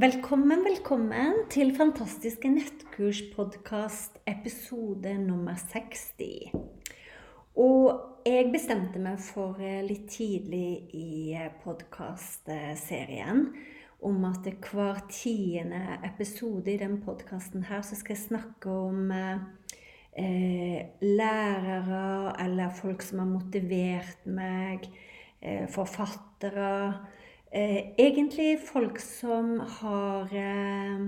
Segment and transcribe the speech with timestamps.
[0.00, 6.54] Velkommen, velkommen til Fantastiske nettkurspodkast episode nummer 60.
[7.60, 13.44] Og jeg bestemte meg for eh, litt tidlig i eh, podkastserien
[14.00, 20.80] om at hver tiende episode i den podkasten her så skal jeg snakke om eh,
[21.04, 24.88] lærere eller folk som har motivert meg,
[25.44, 27.18] eh, forfattere eh,
[27.50, 31.06] egentlig folk som har eh,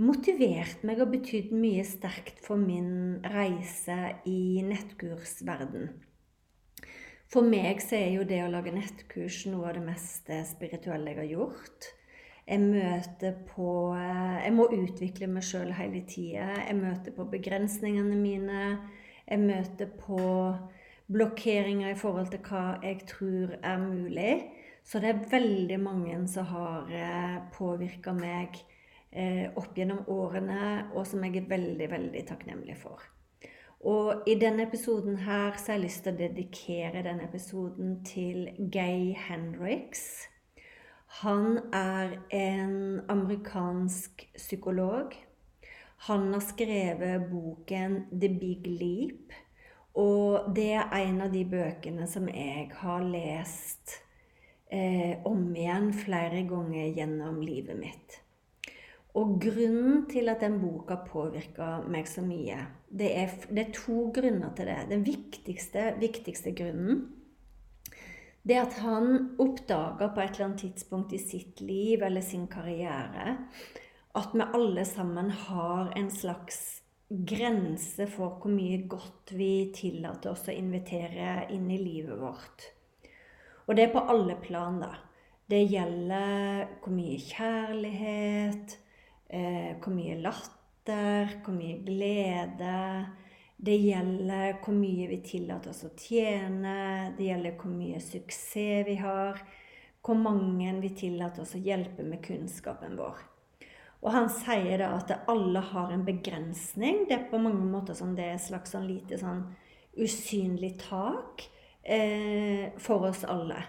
[0.00, 5.90] motivert meg og betydd mye sterkt for min reise i nettkursverden.
[7.30, 11.20] For meg så er jo det å lage nettkurs noe av det mest spirituelle jeg
[11.20, 11.90] har gjort.
[12.50, 16.48] Jeg møter på eh, Jeg må utvikle meg sjøl hele tida.
[16.64, 18.64] Jeg møter på begrensningene mine.
[19.28, 20.18] Jeg møter på
[21.10, 24.32] blokkeringer i forhold til hva jeg tror er mulig.
[24.90, 28.56] Så det er veldig mange som har eh, påvirka meg
[29.14, 33.04] eh, opp gjennom årene, og som jeg er veldig, veldig takknemlig for.
[33.86, 38.50] Og i denne episoden her så har jeg lyst til å dedikere denne episoden til
[38.74, 40.02] Gay Hendricks.
[41.22, 45.14] Han er en amerikansk psykolog.
[46.10, 49.38] Han har skrevet boken The Big Leap.
[49.94, 54.00] Og det er en av de bøkene som jeg har lest
[54.72, 58.18] eh, om igjen flere ganger gjennom livet mitt.
[59.18, 64.06] Og grunnen til at den boka påvirka meg så mye, det er, det er, to
[64.14, 64.78] grunner til det.
[64.92, 67.08] Den viktigste, viktigste grunnen
[68.40, 72.46] det er at han oppdaga på et eller annet tidspunkt i sitt liv eller sin
[72.48, 73.34] karriere
[74.16, 80.48] at vi alle sammen har en slags grense for hvor mye godt vi tillater oss
[80.48, 82.70] å invitere inn i livet vårt.
[83.70, 84.96] Og det er på alle plan, da.
[85.46, 88.72] Det gjelder hvor mye kjærlighet,
[89.30, 92.80] eh, hvor mye latter, hvor mye glede.
[93.62, 97.12] Det gjelder hvor mye vi tillater oss å tjene.
[97.14, 99.38] Det gjelder hvor mye suksess vi har.
[100.02, 103.22] Hvor mange vi tillater oss å hjelpe med kunnskapen vår.
[104.02, 107.04] Og han sier da at alle har en begrensning.
[107.06, 109.44] Det er på mange måter som det er et slags sånn lite sånn
[109.94, 111.46] usynlig tak
[111.82, 113.62] eh, for oss alle.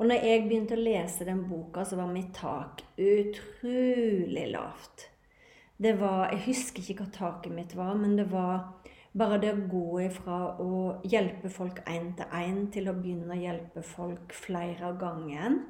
[0.00, 5.10] Og når jeg begynte å lese den boka, så var mitt tak utrolig lavt.
[5.80, 8.80] Det var Jeg husker ikke hva taket mitt var, men det var
[9.12, 10.72] bare det å gå ifra å
[11.04, 15.64] hjelpe folk én til én til å begynne å hjelpe folk flere av gangen.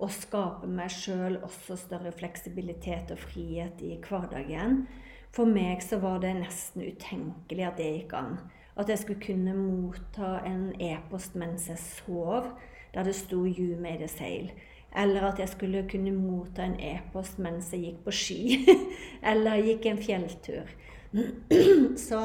[0.00, 4.86] Og skape meg sjøl også større fleksibilitet og frihet i hverdagen.
[5.34, 8.38] For meg så var det nesten utenkelig at det gikk an.
[8.76, 12.50] At jeg skulle kunne motta en e-post mens jeg sov,
[12.94, 14.50] der det sto 'You made a sail'.
[14.96, 18.66] Eller at jeg skulle kunne motta en e-post mens jeg gikk på ski.
[19.30, 20.70] eller gikk en fjelltur.
[22.08, 22.20] Så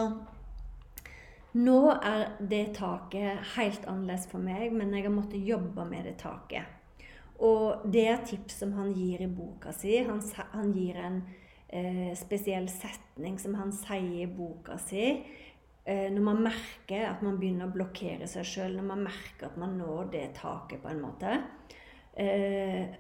[1.53, 6.18] nå er det taket helt annerledes for meg, men jeg har måttet jobbe med det
[6.21, 6.63] taket.
[7.39, 9.97] Og det er tips som han gir i boka si.
[10.03, 10.21] Han,
[10.51, 11.21] han gir en
[11.69, 15.24] eh, spesiell setning som han sier i boka si
[15.89, 19.77] når man merker at man begynner å blokkere seg sjøl, når man merker at man
[19.80, 21.38] når det taket på en måte,
[22.13, 22.91] eh,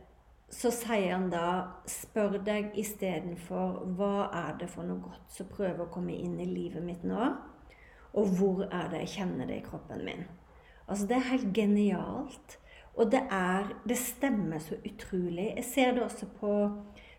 [0.49, 1.49] så sier han da
[1.89, 6.47] Spør deg istedenfor hva er det for noe godt som prøver å komme inn i
[6.49, 7.29] livet mitt nå?
[8.17, 10.25] Og hvor er det jeg kjenner det i kroppen min?
[10.89, 12.57] Altså, det er helt genialt.
[12.97, 15.53] Og det er Det stemmer så utrolig.
[15.55, 16.53] Jeg ser det også på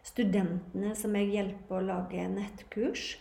[0.02, 3.14] studentene som jeg hjelper å lage nettkurs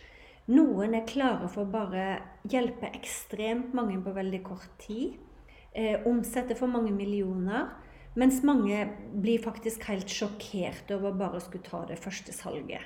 [0.50, 2.04] Noen er klare for å bare
[2.50, 5.18] hjelpe ekstremt mange på veldig kort tid.
[5.70, 7.68] Eh, omsette for mange millioner.
[8.18, 8.80] Mens mange
[9.22, 12.82] blir faktisk helt sjokkert over å bare skulle ta det første salget.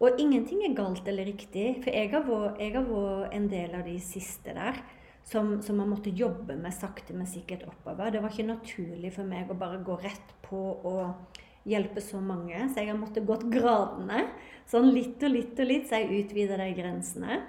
[0.00, 4.54] Og ingenting er galt eller riktig, for jeg har vært en del av de siste
[4.56, 4.80] der.
[5.28, 8.08] Som, som man måtte jobbe med sakte, men sikkert oppover.
[8.14, 11.34] Det var ikke naturlig for meg å bare gå rett på og
[11.68, 12.56] hjelpe så mange.
[12.72, 14.24] Så jeg har måttet gått gradene.
[14.68, 17.40] Sånn litt og litt og litt, så jeg utvider de grensene.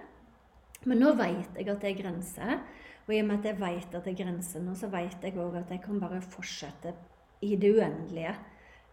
[0.87, 2.53] Men nå vet jeg at det er grenser.
[3.07, 5.39] Og i og med at jeg vet at det er grenser nå, så vet jeg
[5.41, 6.93] òg at jeg kan bare fortsette
[7.41, 8.35] i det uendelige.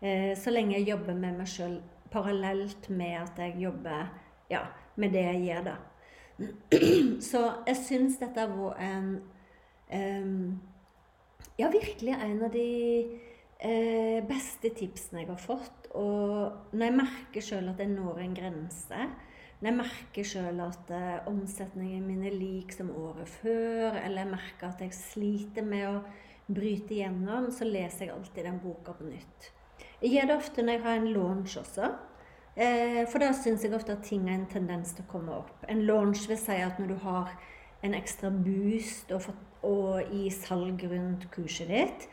[0.01, 1.77] Eh, så lenge jeg jobber med meg sjøl
[2.13, 4.09] parallelt med at jeg jobber
[4.51, 4.63] ja,
[4.97, 5.77] med det jeg gjør, da.
[7.29, 9.07] Så jeg syns dette har vært en
[9.89, 10.59] um,
[11.57, 12.67] Ja, virkelig en av de
[13.61, 15.89] eh, beste tipsene jeg har fått.
[15.97, 19.09] Og når jeg merker sjøl at jeg når en grense,
[19.57, 24.33] når jeg merker sjøl at eh, omsetningen min er lik som året før, eller jeg
[24.35, 26.01] merker at jeg sliter med å
[26.47, 29.51] bryte igjennom, så leser jeg alltid den boka på nytt.
[30.03, 31.91] Jeg gjør det ofte når jeg har en launch også.
[32.57, 35.65] Eh, for da syns jeg ofte at ting har en tendens til å komme opp.
[35.69, 37.33] En launch vil si at når du har
[37.85, 39.29] en ekstra boost og,
[39.65, 42.07] og i salg rundt kurset ditt,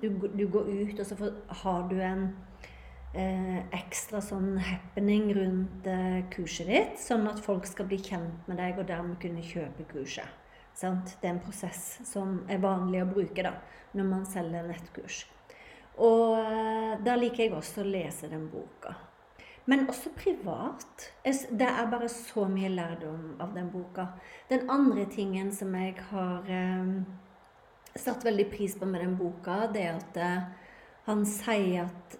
[0.00, 1.32] du, du, går ut, og så får,
[1.62, 2.28] har du en
[3.14, 8.60] eh, ekstra sånn happening rundt eh, kurset ditt, sånn at folk skal bli kjent med
[8.62, 10.38] deg og dermed kunne kjøpe kurset.
[10.74, 11.16] Sant?
[11.20, 13.56] Det er en prosess som er vanlig å bruke da,
[13.98, 15.24] når man selger nettkurs.
[16.00, 18.94] Og eh, da liker jeg også å lese den boka.
[19.68, 21.10] Men også privat.
[21.22, 24.06] Det er bare så mye lærdom av den boka.
[24.48, 26.94] Den andre tingen som jeg har eh,
[27.98, 30.50] satt veldig pris på med den boka, det at uh,
[31.08, 32.18] han sier at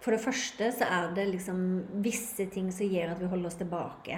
[0.00, 1.60] for det første så er det liksom
[2.04, 4.16] visse ting som gjør at vi holder oss tilbake.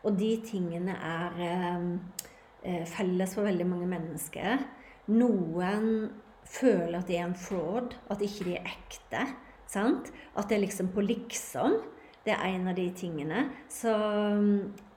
[0.00, 4.64] Og de tingene er eh, felles for veldig mange mennesker.
[5.12, 6.08] Noen
[6.48, 9.26] føler at de er en fraud, at ikke de er ekte.
[9.70, 10.08] Sant?
[10.32, 11.76] At det er liksom på liksom.
[12.24, 13.46] Det er en av de tingene.
[13.68, 13.92] Så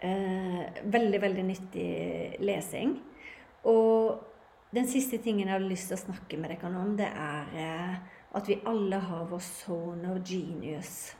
[0.03, 1.91] eh, veldig, veldig nyttig
[2.43, 2.95] lesing.
[3.67, 4.32] Og
[4.73, 7.97] den siste tingen jeg har lyst til å snakke med dere om, det er eh,
[8.33, 11.13] at vi alle har vår zone of genius.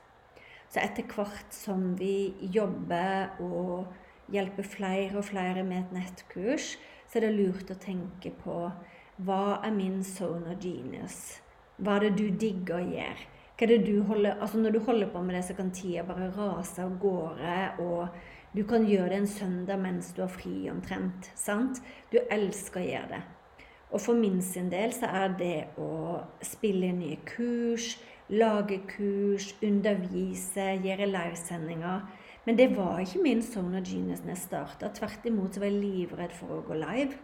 [0.74, 6.74] Så etter hvert som vi jobber og hjelper flere og flere med et nettkurs,
[7.06, 8.58] så er det lurt å tenke på
[9.22, 11.20] hva er min zone of genius?
[11.78, 13.30] Hva er det du digger å gjøre?
[13.54, 16.02] Hva er det du holder, altså Når du holder på med det, så kan tida
[16.08, 17.60] bare rase av gårde.
[17.86, 21.30] Og du kan gjøre det en søndag mens du har fri, omtrent.
[21.36, 21.84] sant?
[22.10, 23.22] Du elsker å gjøre det.
[23.94, 27.94] Og for min sin del så er det å spille nye kurs,
[28.34, 32.08] lage kurs, undervise, gjøre livesendinger.
[32.46, 34.90] Men det var ikke min of genius når jeg starta.
[34.90, 37.20] Tvert imot så var jeg livredd for å gå live.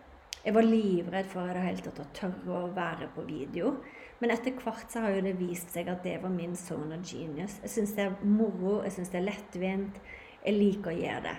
[0.46, 3.74] Jeg var livredd for det hele tatt å tørre å være på video.
[4.22, 7.04] Men etter hvert så har jo det vist seg at det var min zone of
[7.08, 7.58] genius.
[7.66, 10.00] Jeg syns det er moro, jeg syns det er lettvint.
[10.46, 11.38] Jeg liker å gjøre det.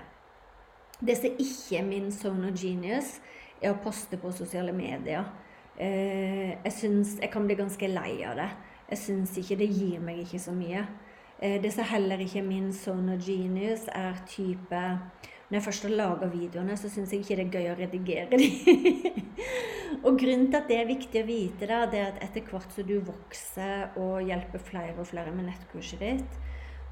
[1.00, 3.14] Det som ikke er min zone of genius,
[3.60, 5.24] er å poste på sosiale medier.
[5.80, 8.50] Eh, jeg syns jeg kan bli ganske lei av det.
[8.90, 10.84] Jeg syns ikke det gir meg ikke så mye.
[11.40, 14.98] Eh, det som heller ikke er min of genius, er type
[15.50, 18.28] Når jeg først har laga videoene, så syns jeg ikke det er gøy å redigere
[18.30, 19.24] dem.
[20.06, 22.70] og grunnen til at det er viktig å vite, da, det er at etter hvert
[22.70, 26.38] som du vokser og hjelper flere og flere med nettkurset ditt,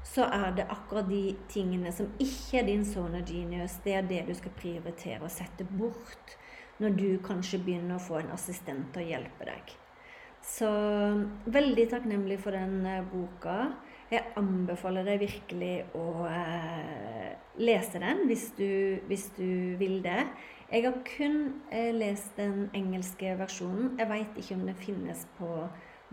[0.03, 4.25] så er det akkurat de tingene som ikke er din of genius, det er det
[4.27, 6.35] du skal prioritere å sette bort
[6.79, 9.75] når du kanskje begynner å få en assistent til å hjelpe deg.
[10.45, 10.69] Så
[11.51, 13.57] veldig takknemlig for den eh, boka.
[14.09, 18.71] Jeg anbefaler deg virkelig å eh, lese den hvis du,
[19.09, 20.23] hvis du, vil det.
[20.71, 21.37] Jeg har kun
[21.69, 23.93] eh, lest den engelske versjonen.
[23.99, 25.51] Jeg veit ikke om den finnes på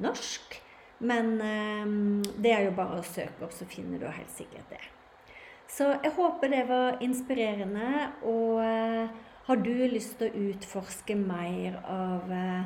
[0.03, 0.59] norsk.
[0.99, 4.83] Men eh, det er jo bare å søke opp, så finner du helt sikkert det.
[5.71, 8.11] Så jeg håper det var inspirerende.
[8.25, 12.65] og eh, har du lyst til å utforske mer av eh,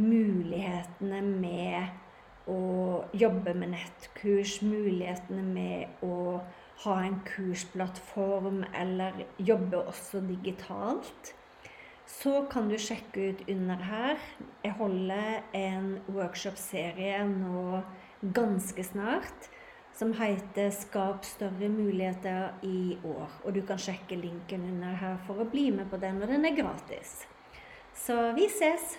[0.00, 6.40] mulighetene med å jobbe med nettkurs, mulighetene med å
[6.86, 11.34] ha en kursplattform eller jobbe også digitalt,
[12.08, 14.24] så kan du sjekke ut under her.
[14.64, 17.82] Jeg holder en workshop-serie nå
[18.34, 19.52] ganske snart
[19.94, 23.40] som heter 'Skap større muligheter i år'.
[23.44, 26.44] Og du kan sjekke linken under her for å bli med på den, og den
[26.44, 27.26] er gratis.
[27.94, 28.98] Så vi ses!